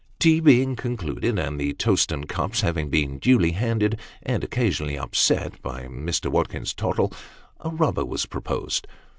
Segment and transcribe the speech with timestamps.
[0.17, 5.61] Tea being concluded, and the toast and cups having been duly handed, and occasionally upset,
[5.61, 6.31] by Mr.
[6.31, 7.13] Watkins Tottle,
[7.59, 8.87] a rubber was proposed.